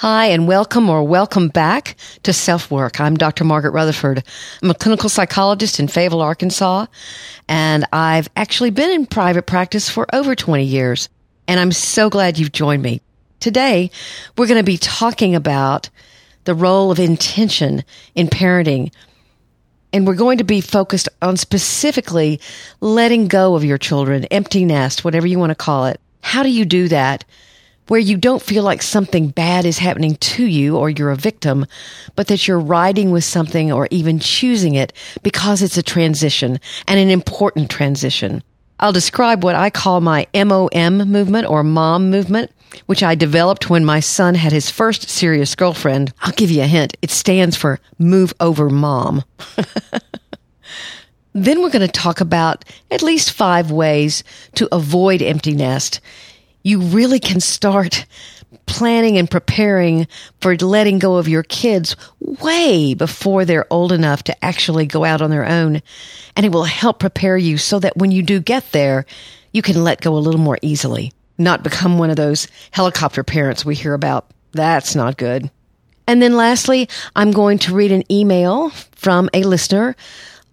[0.00, 3.00] Hi, and welcome or welcome back to Self Work.
[3.00, 3.42] I'm Dr.
[3.42, 4.22] Margaret Rutherford.
[4.62, 6.86] I'm a clinical psychologist in Fayetteville, Arkansas,
[7.48, 11.08] and I've actually been in private practice for over 20 years.
[11.48, 13.02] And I'm so glad you've joined me.
[13.40, 13.90] Today,
[14.36, 15.90] we're going to be talking about
[16.44, 17.82] the role of intention
[18.14, 18.92] in parenting.
[19.92, 22.38] And we're going to be focused on specifically
[22.80, 26.00] letting go of your children, empty nest, whatever you want to call it.
[26.20, 27.24] How do you do that?
[27.88, 31.66] Where you don't feel like something bad is happening to you or you're a victim,
[32.14, 37.00] but that you're riding with something or even choosing it because it's a transition and
[37.00, 38.42] an important transition.
[38.80, 42.52] I'll describe what I call my MOM movement or mom movement,
[42.86, 46.12] which I developed when my son had his first serious girlfriend.
[46.22, 46.96] I'll give you a hint.
[47.02, 49.24] It stands for move over mom.
[51.32, 54.22] then we're going to talk about at least five ways
[54.54, 56.00] to avoid empty nest
[56.68, 58.04] you really can start
[58.66, 60.06] planning and preparing
[60.40, 65.22] for letting go of your kids way before they're old enough to actually go out
[65.22, 65.82] on their own.
[66.36, 69.06] And it will help prepare you so that when you do get there,
[69.52, 73.64] you can let go a little more easily, not become one of those helicopter parents
[73.64, 74.30] we hear about.
[74.52, 75.50] That's not good.
[76.06, 79.94] And then lastly, I'm going to read an email from a listener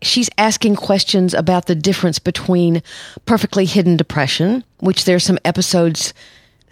[0.05, 2.81] she's asking questions about the difference between
[3.25, 6.13] perfectly hidden depression, which there's some episodes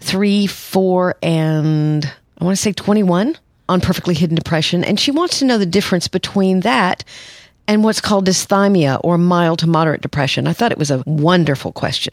[0.00, 2.04] three, four, and
[2.38, 3.36] I want to say 21
[3.68, 4.84] on perfectly hidden depression.
[4.84, 7.04] And she wants to know the difference between that
[7.66, 10.46] and what's called dysthymia or mild to moderate depression.
[10.46, 12.12] I thought it was a wonderful question.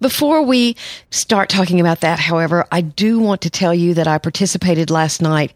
[0.00, 0.76] Before we
[1.10, 5.20] start talking about that, however, I do want to tell you that I participated last
[5.20, 5.52] night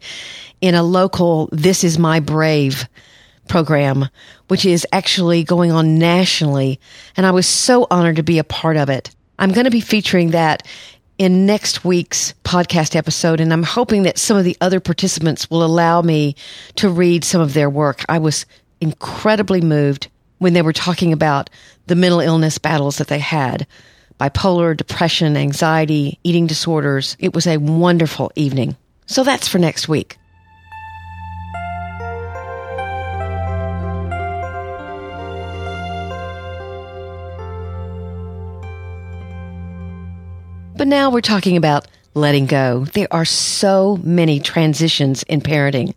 [0.59, 2.89] in a local This Is My Brave
[3.47, 4.09] program,
[4.47, 6.79] which is actually going on nationally.
[7.15, 9.13] And I was so honored to be a part of it.
[9.37, 10.67] I'm going to be featuring that
[11.17, 13.39] in next week's podcast episode.
[13.39, 16.35] And I'm hoping that some of the other participants will allow me
[16.75, 18.03] to read some of their work.
[18.09, 18.45] I was
[18.81, 21.49] incredibly moved when they were talking about
[21.87, 23.67] the mental illness battles that they had
[24.19, 27.17] bipolar, depression, anxiety, eating disorders.
[27.19, 28.77] It was a wonderful evening.
[29.05, 30.17] So that's for next week.
[40.75, 42.85] But now we're talking about letting go.
[42.85, 45.93] There are so many transitions in parenting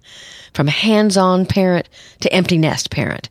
[0.53, 1.88] from hands-on parent
[2.20, 3.31] to empty nest parent.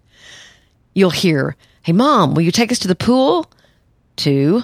[0.94, 3.52] You'll hear, Hey mom, will you take us to the pool?
[4.18, 4.64] To,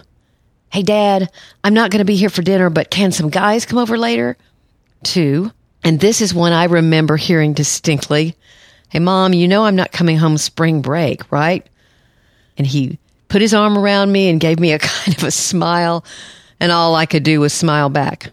[0.72, 1.31] Hey dad,
[1.64, 4.36] I'm not going to be here for dinner, but can some guys come over later?
[5.03, 5.52] To,
[5.84, 8.36] and this is one I remember hearing distinctly.
[8.90, 11.68] Hey mom, you know I'm not coming home spring break, right?
[12.58, 16.03] And he put his arm around me and gave me a kind of a smile
[16.62, 18.32] and all I could do was smile back.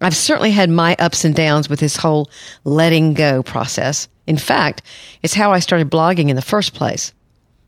[0.00, 2.28] I've certainly had my ups and downs with this whole
[2.64, 4.08] letting go process.
[4.26, 4.82] In fact,
[5.22, 7.12] it's how I started blogging in the first place.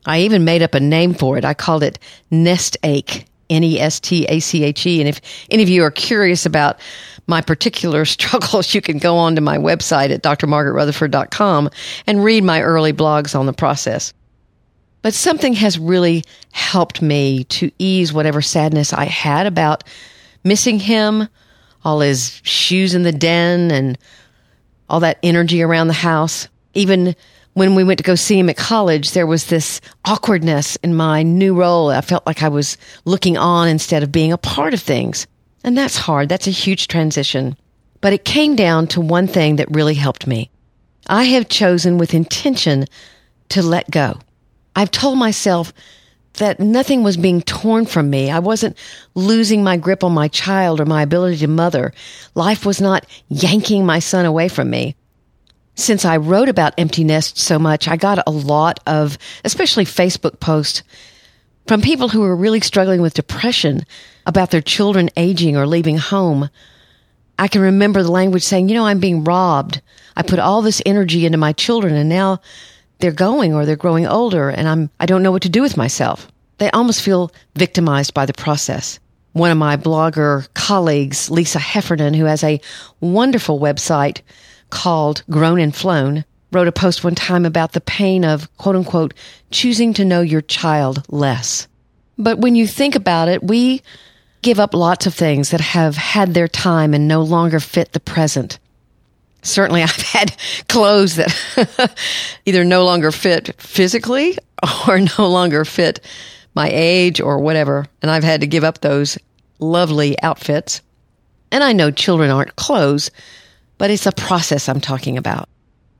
[0.05, 1.45] I even made up a name for it.
[1.45, 1.99] I called it
[2.31, 4.99] Nest Ache, N-E-S-T-A-C-H-E.
[4.99, 6.79] And if any of you are curious about
[7.27, 11.69] my particular struggles, you can go on to my website at drmargaretrutherford.com
[12.07, 14.13] and read my early blogs on the process.
[15.05, 19.83] But something has really helped me to ease whatever sadness I had about
[20.43, 21.29] missing him,
[21.83, 23.99] all his shoes in the den and
[24.89, 26.47] all that energy around the house.
[26.73, 27.15] Even
[27.53, 31.21] when we went to go see him at college, there was this awkwardness in my
[31.21, 31.91] new role.
[31.91, 35.27] I felt like I was looking on instead of being a part of things.
[35.63, 36.29] And that's hard.
[36.29, 37.55] That's a huge transition.
[38.01, 40.49] But it came down to one thing that really helped me.
[41.05, 42.87] I have chosen with intention
[43.49, 44.17] to let go.
[44.75, 45.73] I've told myself
[46.33, 48.29] that nothing was being torn from me.
[48.29, 48.77] I wasn't
[49.13, 51.93] losing my grip on my child or my ability to mother.
[52.33, 54.95] Life was not yanking my son away from me.
[55.75, 60.39] Since I wrote about empty nests so much, I got a lot of, especially Facebook
[60.39, 60.83] posts
[61.67, 63.85] from people who were really struggling with depression
[64.25, 66.49] about their children aging or leaving home.
[67.37, 69.81] I can remember the language saying, you know, I'm being robbed.
[70.15, 72.39] I put all this energy into my children and now
[72.99, 75.77] they're going or they're growing older and I'm, I don't know what to do with
[75.77, 76.27] myself.
[76.57, 78.99] They almost feel victimized by the process.
[79.33, 82.61] One of my blogger colleagues, Lisa Heffernan, who has a
[83.01, 84.21] wonderful website
[84.69, 89.13] called Grown and Flown, wrote a post one time about the pain of quote unquote
[89.51, 91.67] choosing to know your child less.
[92.17, 93.81] But when you think about it, we
[94.41, 97.99] give up lots of things that have had their time and no longer fit the
[97.99, 98.59] present.
[99.45, 100.35] Certainly, I've had
[100.67, 101.95] clothes that
[102.45, 104.37] either no longer fit physically
[104.87, 106.05] or no longer fit
[106.55, 107.85] my age or whatever.
[108.01, 109.17] And I've had to give up those
[109.59, 110.81] lovely outfits.
[111.51, 113.11] And I know children aren't clothes,
[113.77, 115.47] but it's a process I'm talking about.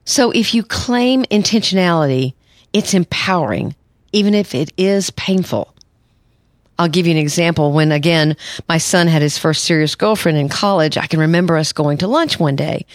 [0.05, 2.33] So if you claim intentionality,
[2.73, 3.75] it's empowering,
[4.11, 5.73] even if it is painful.
[6.77, 7.71] I'll give you an example.
[7.71, 8.35] When again,
[8.67, 12.07] my son had his first serious girlfriend in college, I can remember us going to
[12.07, 12.85] lunch one day.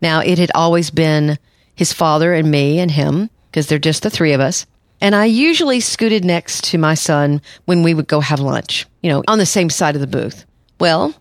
[0.00, 1.38] Now, it had always been
[1.74, 4.66] his father and me and him, because they're just the three of us.
[5.00, 9.10] And I usually scooted next to my son when we would go have lunch, you
[9.10, 10.44] know, on the same side of the booth.
[10.78, 11.14] Well,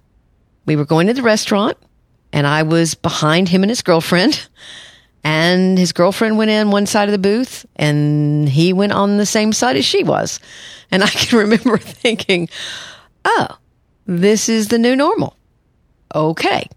[0.65, 1.77] we were going to the restaurant
[2.33, 4.47] and I was behind him and his girlfriend.
[5.21, 9.25] And his girlfriend went in one side of the booth and he went on the
[9.25, 10.39] same side as she was.
[10.91, 12.47] And I can remember thinking,
[13.25, 13.57] oh,
[14.05, 15.35] this is the new normal.
[16.15, 16.69] Okay.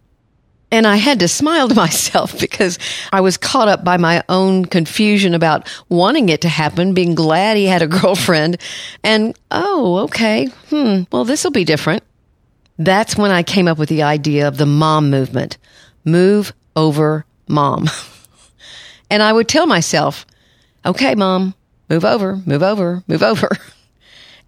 [0.72, 2.78] And I had to smile to myself because
[3.12, 7.56] I was caught up by my own confusion about wanting it to happen, being glad
[7.56, 8.60] he had a girlfriend,
[9.04, 12.02] and oh, okay, hmm, well, this will be different.
[12.78, 15.58] That's when I came up with the idea of the mom movement
[16.04, 17.88] move over mom.
[19.10, 20.26] and I would tell myself,
[20.84, 21.54] okay, mom,
[21.88, 23.50] move over, move over, move over.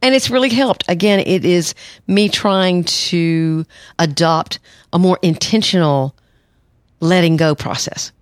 [0.05, 0.85] And it's really helped.
[0.87, 1.75] Again, it is
[2.07, 3.65] me trying to
[3.99, 4.59] adopt
[4.93, 6.15] a more intentional
[7.01, 8.13] letting go process.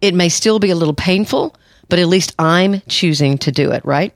[0.00, 1.54] It may still be a little painful,
[1.88, 4.12] but at least I'm choosing to do it, right?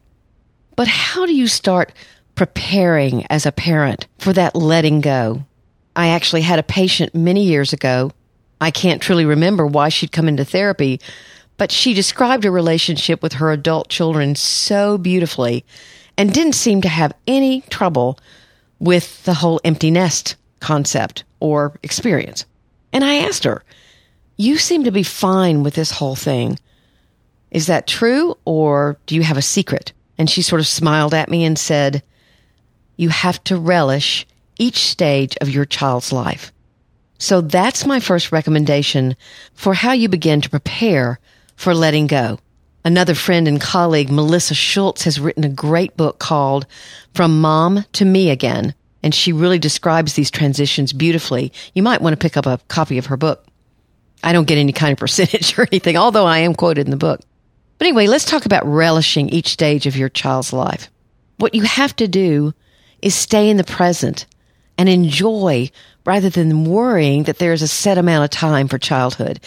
[0.75, 1.93] But how do you start
[2.34, 5.44] preparing as a parent for that letting go?
[5.94, 8.11] I actually had a patient many years ago.
[8.61, 11.00] I can't truly remember why she'd come into therapy,
[11.58, 15.64] but she described a relationship with her adult children so beautifully
[16.16, 18.18] and didn't seem to have any trouble
[18.78, 22.44] with the whole empty nest concept or experience.
[22.92, 23.64] And I asked her,
[24.36, 26.58] You seem to be fine with this whole thing.
[27.50, 29.92] Is that true or do you have a secret?
[30.18, 32.02] And she sort of smiled at me and said,
[32.96, 34.26] You have to relish
[34.58, 36.52] each stage of your child's life.
[37.18, 39.16] So that's my first recommendation
[39.54, 41.20] for how you begin to prepare
[41.56, 42.38] for letting go.
[42.84, 46.67] Another friend and colleague, Melissa Shultz, has written a great book called
[47.14, 48.75] From Mom to Me Again,
[49.05, 51.52] and she really describes these transitions beautifully.
[51.75, 53.46] You might want to pick up a copy of her book.
[54.25, 56.96] I don't get any kind of percentage or anything, although I am quoted in the
[56.96, 57.20] book.
[57.79, 60.90] But anyway, let's talk about relishing each stage of your child's life.
[61.38, 62.52] What you have to do
[63.00, 64.26] is stay in the present
[64.76, 65.70] and enjoy
[66.05, 69.40] rather than worrying that there's a set amount of time for childhood.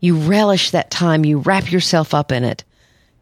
[0.00, 2.64] You relish that time, you wrap yourself up in it.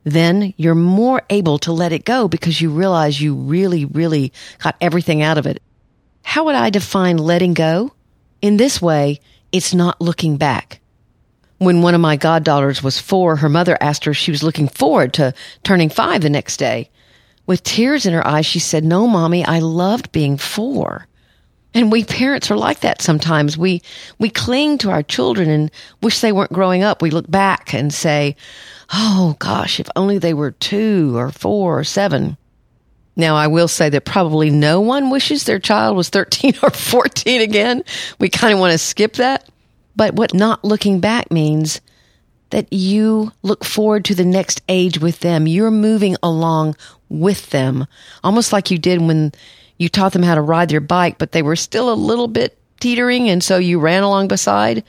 [0.05, 4.77] Then you're more able to let it go because you realize you really, really got
[4.81, 5.61] everything out of it.
[6.23, 7.93] How would I define letting go?
[8.41, 9.21] In this way,
[9.51, 10.81] it's not looking back.
[11.59, 14.69] When one of my goddaughters was four, her mother asked her if she was looking
[14.69, 15.35] forward to
[15.65, 16.91] turning five the next day.
[17.47, 21.09] With tears in her eyes, she said, No, mommy, I loved being four.
[21.75, 23.59] And we parents are like that sometimes.
[23.59, 23.83] We,
[24.19, 25.71] we cling to our children and
[26.03, 27.03] wish they weren't growing up.
[27.03, 28.37] We look back and say,
[28.93, 32.37] Oh gosh, if only they were two or four or seven.
[33.17, 37.41] Now, I will say that probably no one wishes their child was 13 or 14
[37.43, 37.85] again.
[38.19, 39.49] We kind of want to skip that.
[39.97, 41.81] But what not looking back means
[42.51, 45.47] that you look forward to the next age with them.
[45.47, 46.77] You're moving along
[47.09, 47.87] with them,
[48.23, 49.33] almost like you did when
[49.79, 52.59] you taught them how to ride their bike, but they were still a little bit
[52.81, 54.85] teetering, and so you ran along beside.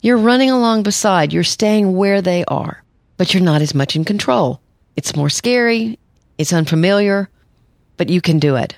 [0.00, 2.84] You're running along beside, you're staying where they are,
[3.16, 4.60] but you're not as much in control.
[4.96, 5.98] It's more scary,
[6.36, 7.28] it's unfamiliar,
[7.96, 8.76] but you can do it.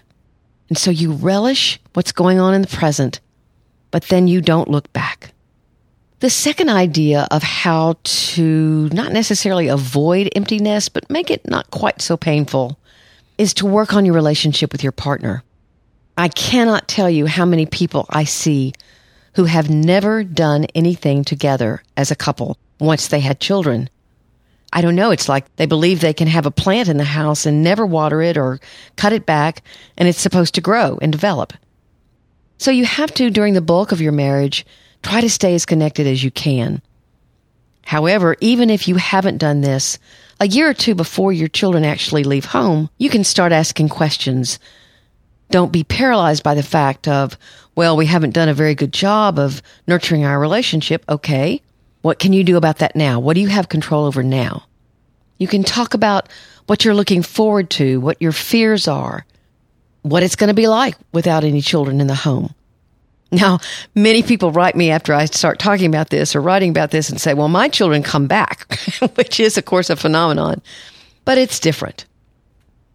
[0.68, 3.20] And so you relish what's going on in the present,
[3.90, 5.32] but then you don't look back.
[6.20, 12.00] The second idea of how to not necessarily avoid emptiness, but make it not quite
[12.00, 12.78] so painful
[13.40, 15.42] is to work on your relationship with your partner.
[16.14, 18.74] I cannot tell you how many people I see
[19.36, 23.88] who have never done anything together as a couple once they had children.
[24.74, 25.10] I don't know.
[25.10, 28.20] It's like they believe they can have a plant in the house and never water
[28.20, 28.60] it or
[28.96, 29.62] cut it back,
[29.96, 31.54] and it's supposed to grow and develop.
[32.58, 34.66] So you have to, during the bulk of your marriage,
[35.02, 36.82] try to stay as connected as you can.
[37.86, 39.98] However, even if you haven't done this,
[40.40, 44.58] a year or two before your children actually leave home, you can start asking questions.
[45.50, 47.36] Don't be paralyzed by the fact of,
[47.76, 51.04] well, we haven't done a very good job of nurturing our relationship.
[51.08, 51.60] Okay.
[52.00, 53.20] What can you do about that now?
[53.20, 54.64] What do you have control over now?
[55.36, 56.28] You can talk about
[56.66, 59.26] what you're looking forward to, what your fears are,
[60.02, 62.54] what it's going to be like without any children in the home.
[63.32, 63.60] Now,
[63.94, 67.20] many people write me after I start talking about this or writing about this and
[67.20, 68.66] say, well, my children come back,
[69.14, 70.60] which is, of course, a phenomenon,
[71.24, 72.06] but it's different.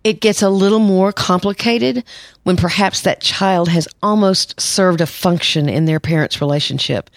[0.03, 2.03] It gets a little more complicated
[2.43, 7.09] when perhaps that child has almost served a function in their parent's relationship.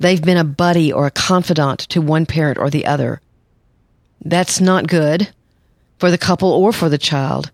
[0.00, 3.20] They've been a buddy or a confidant to one parent or the other.
[4.22, 5.28] That's not good
[5.98, 7.50] for the couple or for the child.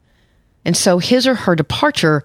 [0.65, 2.25] And so his or her departure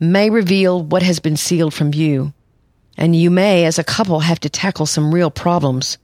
[0.00, 2.32] may reveal what has been sealed from you.
[2.96, 5.98] And you may, as a couple, have to tackle some real problems.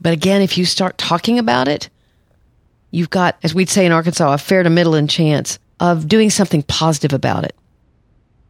[0.00, 1.88] But again, if you start talking about it,
[2.90, 6.62] you've got, as we'd say in Arkansas, a fair to middling chance of doing something
[6.62, 7.54] positive about it.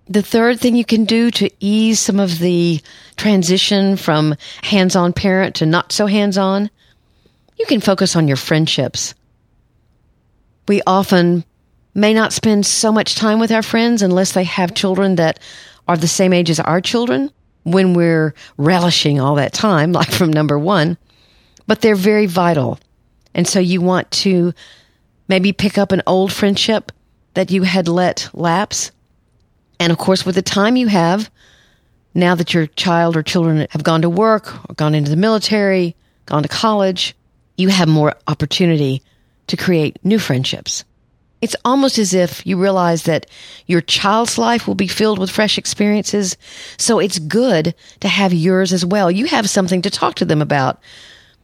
[0.06, 2.80] The third thing you can do to ease some of the
[3.16, 6.68] transition from hands on parent to not so hands on,
[7.58, 9.14] you can focus on your friendships.
[10.68, 11.44] We often
[11.94, 15.38] may not spend so much time with our friends unless they have children that
[15.86, 17.30] are the same age as our children
[17.62, 20.96] when we're relishing all that time, like from number one,
[21.66, 22.78] but they're very vital.
[23.34, 24.52] And so you want to
[25.28, 26.92] maybe pick up an old friendship
[27.34, 28.92] that you had let lapse.
[29.80, 31.30] And of course, with the time you have,
[32.14, 35.96] now that your child or children have gone to work or gone into the military,
[36.26, 37.16] gone to college,
[37.56, 39.02] you have more opportunity
[39.48, 40.84] to create new friendships.
[41.44, 43.26] It's almost as if you realize that
[43.66, 46.38] your child's life will be filled with fresh experiences.
[46.78, 49.10] So it's good to have yours as well.
[49.10, 50.80] You have something to talk to them about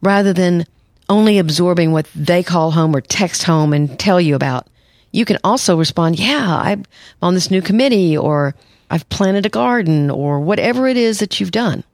[0.00, 0.64] rather than
[1.10, 4.68] only absorbing what they call home or text home and tell you about.
[5.12, 6.86] You can also respond, yeah, I'm
[7.20, 8.54] on this new committee or
[8.90, 11.84] I've planted a garden or whatever it is that you've done.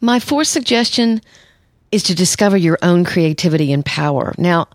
[0.00, 1.20] My fourth suggestion
[1.92, 4.34] is to discover your own creativity and power.
[4.36, 4.66] Now,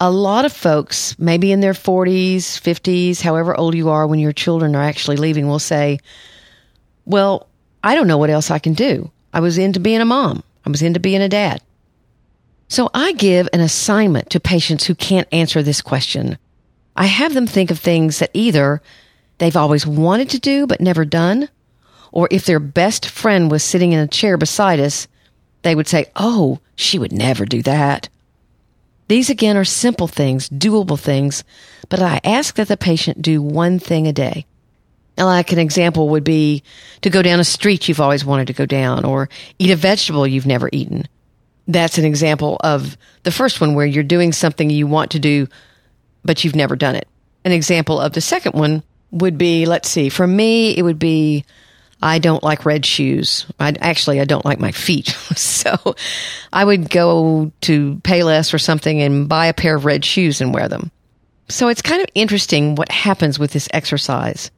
[0.00, 4.32] a lot of folks, maybe in their 40s, 50s, however old you are when your
[4.32, 5.98] children are actually leaving, will say,
[7.04, 7.46] Well,
[7.84, 9.10] I don't know what else I can do.
[9.32, 11.62] I was into being a mom, I was into being a dad.
[12.68, 16.38] So I give an assignment to patients who can't answer this question.
[16.96, 18.80] I have them think of things that either
[19.38, 21.48] they've always wanted to do but never done,
[22.12, 25.08] or if their best friend was sitting in a chair beside us,
[25.62, 28.08] they would say, Oh, she would never do that.
[29.10, 31.42] These again are simple things, doable things,
[31.88, 34.46] but I ask that the patient do one thing a day.
[35.16, 36.62] And like an example would be
[37.00, 40.28] to go down a street you've always wanted to go down or eat a vegetable
[40.28, 41.08] you've never eaten.
[41.66, 45.48] That's an example of the first one where you're doing something you want to do,
[46.24, 47.08] but you've never done it.
[47.44, 51.44] An example of the second one would be, let's see, for me, it would be
[52.02, 53.46] I don't like red shoes.
[53.58, 55.08] I actually I don't like my feet.
[55.36, 55.94] so
[56.52, 60.54] I would go to Payless or something and buy a pair of red shoes and
[60.54, 60.90] wear them.
[61.48, 64.50] So it's kind of interesting what happens with this exercise.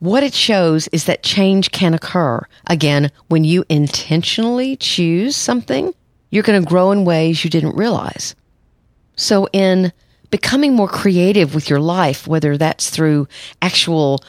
[0.00, 2.46] What it shows is that change can occur.
[2.66, 5.94] Again, when you intentionally choose something,
[6.30, 8.34] you're going to grow in ways you didn't realize.
[9.16, 9.92] So in
[10.30, 13.28] becoming more creative with your life, whether that's through
[13.62, 14.22] actual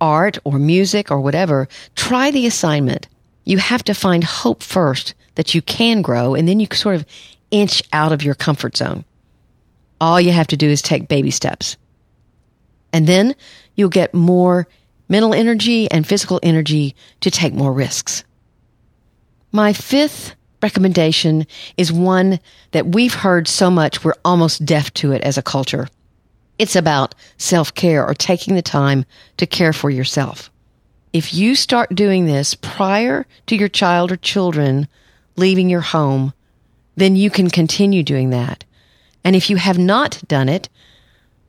[0.00, 3.08] art or music or whatever, try the assignment.
[3.44, 7.06] You have to find hope first that you can grow, and then you sort of
[7.50, 9.04] inch out of your comfort zone.
[10.00, 11.76] All you have to do is take baby steps.
[12.92, 13.34] And then
[13.74, 14.66] you'll get more
[15.08, 18.24] mental energy and physical energy to take more risks.
[19.52, 22.38] My fifth recommendation is one
[22.72, 25.88] that we've heard so much we're almost deaf to it as a culture.
[26.60, 29.06] It's about self care or taking the time
[29.38, 30.50] to care for yourself.
[31.10, 34.86] If you start doing this prior to your child or children
[35.36, 36.34] leaving your home,
[36.96, 38.64] then you can continue doing that.
[39.24, 40.68] And if you have not done it,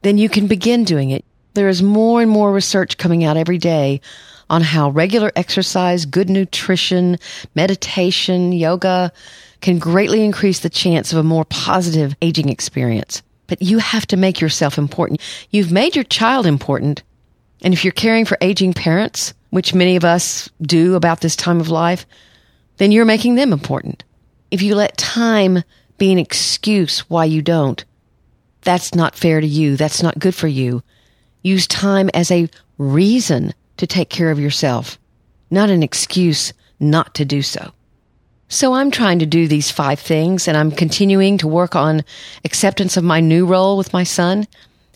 [0.02, 1.26] then you can begin doing it.
[1.56, 4.00] There is more and more research coming out every day
[4.50, 7.18] on how regular exercise, good nutrition,
[7.54, 9.12] meditation, yoga
[9.60, 13.22] can greatly increase the chance of a more positive aging experience.
[13.52, 15.20] But you have to make yourself important.
[15.50, 17.04] You've made your child important.
[17.62, 21.60] And if you're caring for aging parents, which many of us do about this time
[21.60, 22.06] of life,
[22.78, 24.06] then you're making them important.
[24.52, 25.64] If you let time
[25.98, 27.84] be an excuse why you don't,
[28.62, 29.76] that's not fair to you.
[29.76, 30.82] That's not good for you.
[31.44, 34.98] Use time as a reason to take care of yourself,
[35.50, 37.74] not an excuse not to do so.
[38.52, 42.04] So I'm trying to do these five things and I'm continuing to work on
[42.44, 44.46] acceptance of my new role with my son.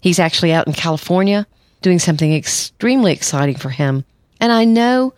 [0.02, 1.48] He's actually out in California
[1.82, 4.04] doing something extremely exciting for him.
[4.42, 5.14] And I know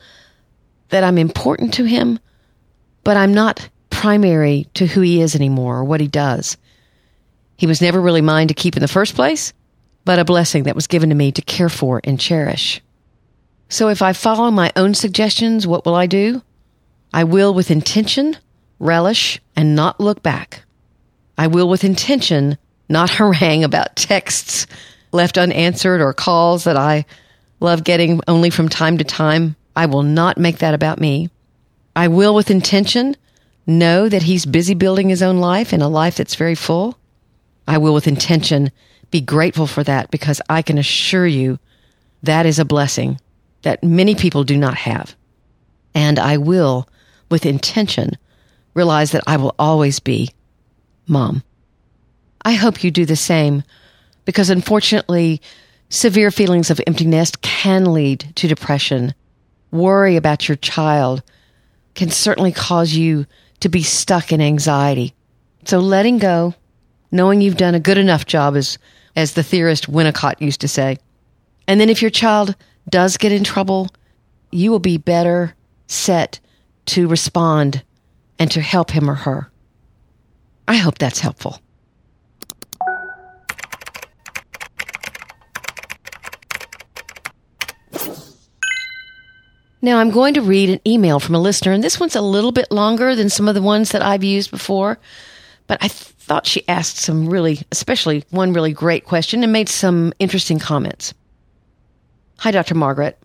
[0.90, 2.20] that I'm important to him,
[3.04, 6.58] but I'm not primary to who he is anymore or what he does.
[7.58, 9.52] He was never really mine to keep in the first place,
[10.06, 12.82] but a blessing that was given to me to care for and cherish.
[13.68, 16.44] So if I follow my own suggestions, what will I do?
[17.18, 18.38] I will with intention,
[18.78, 20.62] relish, and not look back.
[21.36, 22.60] I will with intention
[22.90, 24.68] not harangue about texts
[25.12, 27.08] left unanswered or calls that I
[27.60, 29.56] love getting only from time to time.
[29.76, 31.32] I will not make that about me.
[31.96, 33.16] I will with intention
[33.66, 37.00] know that he's busy building his own life and a life that's very full.
[37.68, 38.72] I will with intention
[39.10, 41.58] be grateful for that because I can assure you
[42.22, 43.20] that is a blessing
[43.64, 45.16] that many people do not have.
[45.96, 46.88] And I will
[47.30, 48.18] with intention
[48.74, 50.30] realize that I will always be
[51.08, 51.44] mom.
[52.46, 53.64] I hope you do the same
[54.24, 55.42] because unfortunately,
[55.90, 59.16] severe feelings of empty nest can lead to depression.
[59.72, 61.24] Worry about your child
[61.96, 63.26] can certainly cause you
[63.62, 65.16] to be stuck in anxiety.
[65.66, 66.54] So letting go,
[67.12, 68.78] knowing you've done a good enough job as,
[69.16, 70.98] as the theorist Winnicott used to say.
[71.68, 72.56] And then if your child
[72.88, 73.90] does get in trouble,
[74.52, 75.56] you will be better
[75.88, 76.40] set
[76.88, 77.84] to respond
[78.40, 79.52] and to help him or her.
[80.68, 81.62] I hope that's helpful.
[89.82, 92.52] Now I'm going to read an email from a listener, and this one's a little
[92.52, 94.98] bit longer than some of the ones that I've used before,
[95.68, 100.14] but I thought she asked some really, especially one really great question and made some
[100.20, 101.14] interesting comments.
[102.40, 102.76] Hi, Dr.
[102.76, 103.18] Margaret.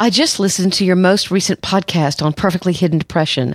[0.00, 3.54] I just listened to your most recent podcast on perfectly hidden depression.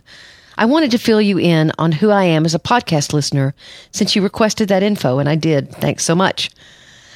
[0.58, 3.54] I wanted to fill you in on who I am as a podcast listener
[3.92, 5.70] since you requested that info, and I did.
[5.70, 6.50] Thanks so much.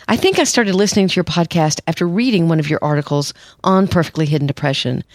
[0.09, 3.87] I think I started listening to your podcast after reading one of your articles on
[3.87, 5.05] perfectly hidden depression.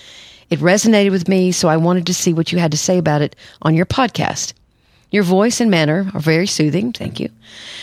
[0.48, 3.20] It resonated with me, so I wanted to see what you had to say about
[3.20, 4.54] it on your podcast.
[5.10, 6.92] Your voice and manner are very soothing.
[6.92, 7.28] Thank you.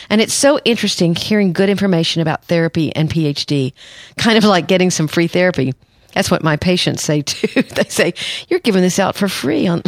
[0.10, 3.74] And it's so interesting hearing good information about therapy and PHD,
[4.18, 5.76] kind of like getting some free therapy.
[6.16, 7.62] That's what my patients say too.
[7.62, 8.14] they say,
[8.48, 9.84] you're giving this out for free on,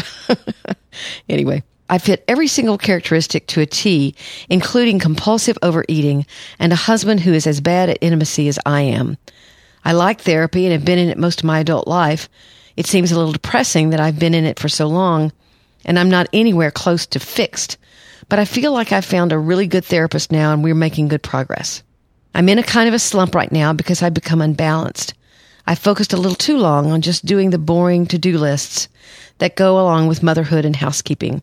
[1.29, 1.63] anyway.
[1.89, 4.13] I fit every single characteristic to a T,
[4.49, 6.25] including compulsive overeating
[6.59, 9.17] and a husband who is as bad at intimacy as I am.
[9.85, 12.27] I like therapy and have been in it most of my adult life.
[12.75, 15.31] It seems a little depressing that I've been in it for so long
[15.85, 17.77] and I'm not anywhere close to fixed,
[18.27, 21.23] but I feel like I've found a really good therapist now and we're making good
[21.23, 21.83] progress.
[22.35, 25.13] I'm in a kind of a slump right now because I've become unbalanced.
[25.67, 28.87] I focused a little too long on just doing the boring to-do lists
[29.39, 31.41] that go along with motherhood and housekeeping.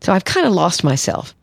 [0.00, 1.34] So I've kind of lost myself.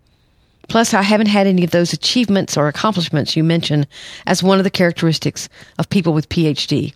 [0.68, 3.88] Plus, I haven't had any of those achievements or accomplishments you mention
[4.26, 5.48] as one of the characteristics
[5.80, 6.94] of people with PHD.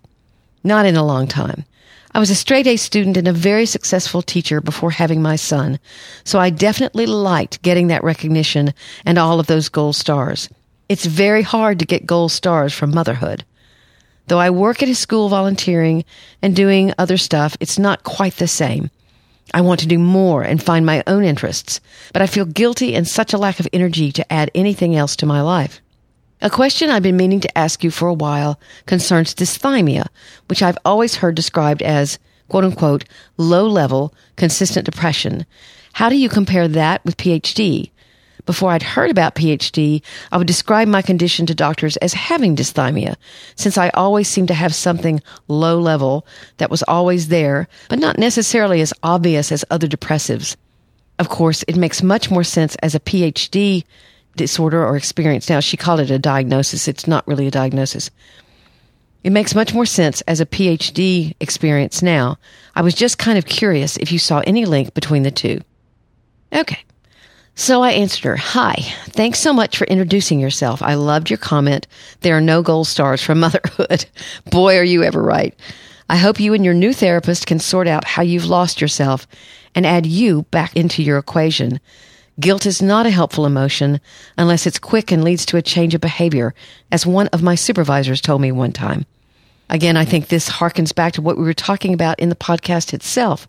[0.62, 1.64] Not in a long time.
[2.14, 5.78] I was a straight A student and a very successful teacher before having my son,
[6.24, 8.74] so I definitely liked getting that recognition
[9.06, 10.50] and all of those gold stars.
[10.90, 13.46] It's very hard to get gold stars from motherhood.
[14.28, 16.04] Though I work at a school volunteering
[16.40, 18.90] and doing other stuff, it's not quite the same.
[19.52, 21.80] I want to do more and find my own interests,
[22.12, 25.26] but I feel guilty and such a lack of energy to add anything else to
[25.26, 25.80] my life.
[26.40, 30.06] A question I've been meaning to ask you for a while concerns dysthymia,
[30.48, 33.04] which I've always heard described as quote unquote
[33.36, 35.46] low level consistent depression.
[35.92, 37.90] How do you compare that with PHD?
[38.44, 40.02] Before I'd heard about PHD,
[40.32, 43.14] I would describe my condition to doctors as having dysthymia,
[43.54, 46.26] since I always seemed to have something low level
[46.56, 50.56] that was always there, but not necessarily as obvious as other depressives.
[51.20, 53.84] Of course, it makes much more sense as a PHD
[54.34, 55.48] disorder or experience.
[55.48, 56.88] Now, she called it a diagnosis.
[56.88, 58.10] It's not really a diagnosis.
[59.22, 62.38] It makes much more sense as a PHD experience now.
[62.74, 65.60] I was just kind of curious if you saw any link between the two.
[66.52, 66.80] Okay.
[67.54, 68.74] So I answered her, Hi,
[69.08, 70.82] thanks so much for introducing yourself.
[70.82, 71.86] I loved your comment.
[72.20, 74.06] There are no gold stars from motherhood.
[74.50, 75.54] Boy, are you ever right.
[76.08, 79.26] I hope you and your new therapist can sort out how you've lost yourself
[79.74, 81.80] and add you back into your equation.
[82.40, 84.00] Guilt is not a helpful emotion
[84.36, 86.54] unless it's quick and leads to a change of behavior,
[86.90, 89.06] as one of my supervisors told me one time.
[89.70, 92.92] Again, I think this harkens back to what we were talking about in the podcast
[92.92, 93.46] itself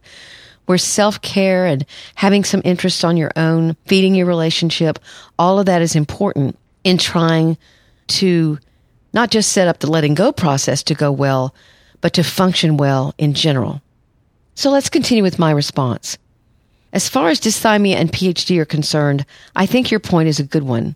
[0.65, 4.99] where self care and having some interest on your own, feeding your relationship,
[5.37, 7.57] all of that is important in trying
[8.07, 8.57] to
[9.13, 11.53] not just set up the letting go process to go well,
[12.01, 13.81] but to function well in general.
[14.55, 16.17] So let's continue with my response.
[16.91, 20.63] As far as dysthymia and PHD are concerned, I think your point is a good
[20.63, 20.95] one.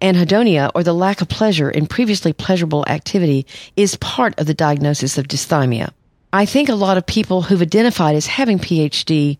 [0.00, 3.46] Anhedonia, or the lack of pleasure in previously pleasurable activity,
[3.76, 5.92] is part of the diagnosis of dysthymia.
[6.32, 9.38] I think a lot of people who've identified as having PHD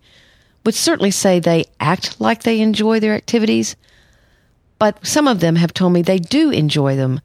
[0.64, 3.76] would certainly say they act like they enjoy their activities,
[4.78, 7.20] but some of them have told me they do enjoy them.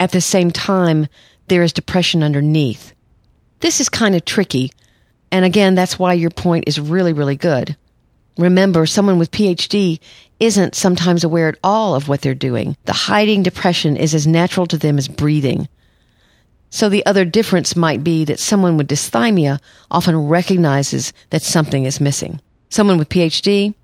[0.00, 1.06] At the same time,
[1.46, 2.92] there is depression underneath.
[3.60, 4.72] This is kind of tricky.
[5.30, 7.76] And again, that's why your point is really, really good.
[8.36, 10.00] Remember, someone with PHD
[10.40, 12.76] isn't sometimes aware at all of what they're doing.
[12.84, 15.68] The hiding depression is as natural to them as breathing.
[16.74, 19.60] So the other difference might be that someone with dysthymia
[19.92, 22.40] often recognizes that something is missing.
[22.68, 23.74] Someone with PHD,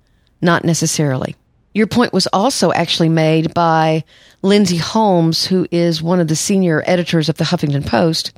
[0.41, 1.37] not necessarily.
[1.73, 4.03] Your point was also actually made by
[4.41, 8.33] Lindsay Holmes, who is one of the senior editors of the Huffington Post,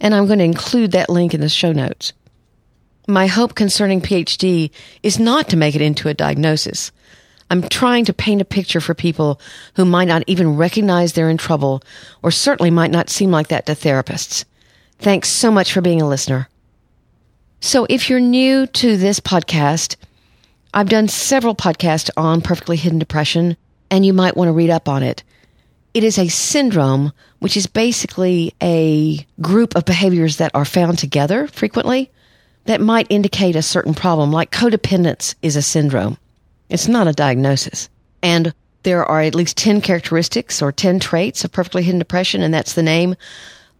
[0.00, 2.12] and I'm going to include that link in the show notes.
[3.06, 4.72] My hope concerning PHD
[5.04, 6.90] is not to make it into a diagnosis.
[7.50, 9.40] I'm trying to paint a picture for people
[9.76, 11.82] who might not even recognize they're in trouble
[12.22, 14.44] or certainly might not seem like that to therapists.
[14.98, 16.48] Thanks so much for being a listener.
[17.60, 19.96] So if you're new to this podcast,
[20.72, 23.56] I've done several podcasts on perfectly hidden depression
[23.90, 25.22] and you might want to read up on it.
[25.92, 31.46] It is a syndrome, which is basically a group of behaviors that are found together
[31.46, 32.10] frequently
[32.64, 36.18] that might indicate a certain problem, like codependence is a syndrome.
[36.68, 37.88] It's not a diagnosis.
[38.22, 42.52] And there are at least 10 characteristics or 10 traits of perfectly hidden depression, and
[42.52, 43.16] that's the name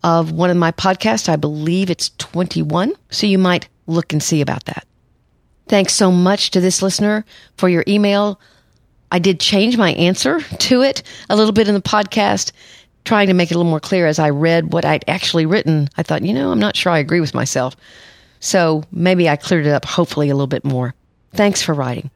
[0.02, 1.28] of one of my podcasts.
[1.28, 2.92] I believe it's 21.
[3.10, 4.86] So you might look and see about that.
[5.68, 7.24] Thanks so much to this listener
[7.56, 8.38] for your email.
[9.10, 12.52] I did change my answer to it a little bit in the podcast,
[13.04, 15.88] trying to make it a little more clear as I read what I'd actually written.
[15.96, 17.76] I thought, you know, I'm not sure I agree with myself.
[18.40, 20.94] So maybe I cleared it up, hopefully, a little bit more.
[21.32, 22.10] Thanks for writing.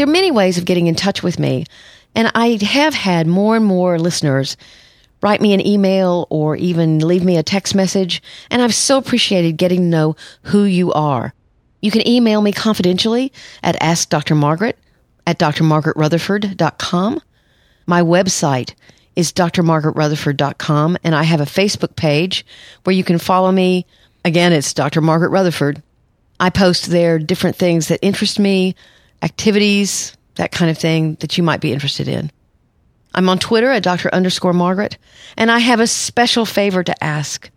[0.00, 1.66] There are many ways of getting in touch with me,
[2.14, 4.56] and I have had more and more listeners
[5.20, 9.58] write me an email or even leave me a text message, and I've so appreciated
[9.58, 11.34] getting to know who you are.
[11.82, 13.30] You can email me confidentially
[13.62, 14.72] at AskDrMargaret
[15.26, 17.20] at drmargaretrutherford.com.
[17.84, 18.72] My website
[19.16, 22.46] is drmargaretrutherford.com, and I have a Facebook page
[22.84, 23.84] where you can follow me.
[24.24, 25.02] Again, it's Dr.
[25.02, 25.82] Margaret Rutherford.
[26.40, 28.74] I post there different things that interest me,
[29.22, 32.30] activities, that kind of thing that you might be interested in.
[33.14, 34.12] I'm on Twitter at Dr.
[34.14, 34.96] underscore Margaret,
[35.36, 37.50] and I have a special favor to ask.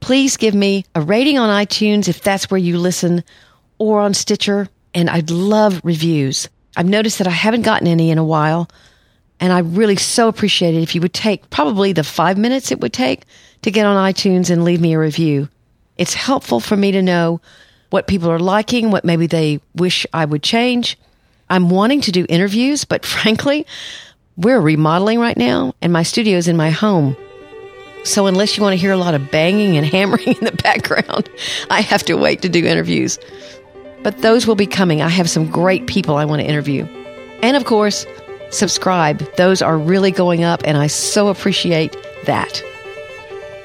[0.00, 3.24] Please give me a rating on iTunes if that's where you listen,
[3.78, 6.48] or on Stitcher, and I'd love reviews.
[6.76, 8.68] I've noticed that I haven't gotten any in a while,
[9.40, 12.80] and I really so appreciate it if you would take probably the five minutes it
[12.80, 13.24] would take
[13.62, 15.48] to get on iTunes and leave me a review.
[15.96, 17.40] It's helpful for me to know
[17.90, 20.98] what people are liking, what maybe they wish I would change.
[21.50, 23.66] I'm wanting to do interviews, but frankly,
[24.36, 27.16] we're remodeling right now, and my studio is in my home.
[28.04, 31.28] So unless you want to hear a lot of banging and hammering in the background,
[31.70, 33.18] I have to wait to do interviews.
[34.02, 35.02] But those will be coming.
[35.02, 36.84] I have some great people I want to interview.
[37.42, 38.06] And of course,
[38.50, 39.18] subscribe.
[39.36, 42.62] Those are really going up, and I so appreciate that.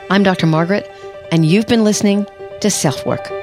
[0.10, 0.48] I'm Dr.
[0.48, 0.90] Margaret,
[1.32, 2.26] and you've been listening
[2.62, 3.43] to Self Work.